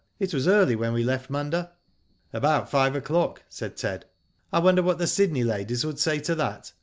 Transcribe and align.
*' 0.13 0.19
It 0.19 0.33
was 0.33 0.47
early 0.47 0.75
when 0.75 0.93
we 0.93 1.03
left 1.03 1.29
Munda." 1.29 1.73
About 2.33 2.71
five 2.71 2.95
o'clock," 2.95 3.43
said 3.49 3.77
Ted. 3.77 4.05
*' 4.29 4.51
I 4.51 4.57
wonder 4.57 4.81
what 4.81 4.97
the 4.97 5.05
Sydney 5.05 5.43
ladies 5.43 5.85
would 5.85 5.99
say 5.99 6.17
to 6.21 6.33
that. 6.33 6.73